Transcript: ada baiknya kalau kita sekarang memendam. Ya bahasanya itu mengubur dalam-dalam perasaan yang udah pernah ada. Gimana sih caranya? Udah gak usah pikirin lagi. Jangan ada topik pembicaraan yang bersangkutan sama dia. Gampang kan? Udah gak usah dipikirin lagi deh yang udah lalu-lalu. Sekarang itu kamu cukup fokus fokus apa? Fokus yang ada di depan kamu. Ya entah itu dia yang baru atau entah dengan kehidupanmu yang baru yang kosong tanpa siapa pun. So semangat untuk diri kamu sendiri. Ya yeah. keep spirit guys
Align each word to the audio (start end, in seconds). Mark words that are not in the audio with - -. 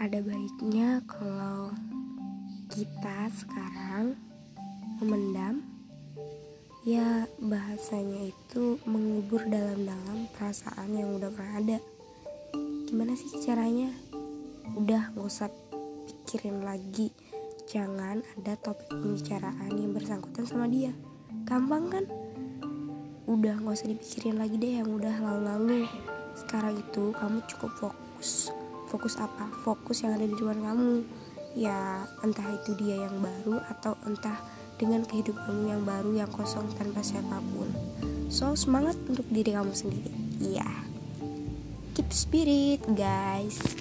ada 0.00 0.16
baiknya 0.24 1.04
kalau 1.04 1.76
kita 2.72 3.28
sekarang 3.36 4.16
memendam. 4.96 5.60
Ya 6.88 7.28
bahasanya 7.36 8.32
itu 8.32 8.80
mengubur 8.88 9.44
dalam-dalam 9.44 10.24
perasaan 10.32 10.96
yang 10.96 11.20
udah 11.20 11.28
pernah 11.28 11.60
ada. 11.60 11.78
Gimana 12.88 13.12
sih 13.12 13.28
caranya? 13.44 13.92
Udah 14.72 15.12
gak 15.12 15.20
usah 15.28 15.52
pikirin 16.08 16.64
lagi. 16.64 17.12
Jangan 17.68 18.24
ada 18.40 18.56
topik 18.56 18.88
pembicaraan 18.88 19.68
yang 19.76 19.92
bersangkutan 19.92 20.48
sama 20.48 20.64
dia. 20.64 20.96
Gampang 21.44 21.92
kan? 21.92 22.04
Udah 23.28 23.60
gak 23.60 23.76
usah 23.76 23.92
dipikirin 23.92 24.40
lagi 24.40 24.56
deh 24.56 24.80
yang 24.80 24.88
udah 24.88 25.20
lalu-lalu. 25.20 25.84
Sekarang 26.32 26.80
itu 26.80 27.12
kamu 27.12 27.44
cukup 27.44 27.72
fokus 27.76 28.48
fokus 28.90 29.14
apa? 29.22 29.46
Fokus 29.62 30.02
yang 30.02 30.18
ada 30.18 30.26
di 30.26 30.34
depan 30.34 30.58
kamu. 30.58 31.06
Ya 31.54 32.04
entah 32.26 32.46
itu 32.50 32.74
dia 32.78 33.06
yang 33.06 33.16
baru 33.22 33.62
atau 33.70 33.94
entah 34.06 34.38
dengan 34.76 35.06
kehidupanmu 35.06 35.70
yang 35.70 35.82
baru 35.86 36.10
yang 36.26 36.30
kosong 36.34 36.66
tanpa 36.74 37.00
siapa 37.06 37.38
pun. 37.54 37.70
So 38.26 38.58
semangat 38.58 38.98
untuk 39.06 39.26
diri 39.30 39.54
kamu 39.54 39.70
sendiri. 39.70 40.10
Ya 40.42 40.66
yeah. 40.66 40.78
keep 41.94 42.10
spirit 42.14 42.80
guys 42.94 43.79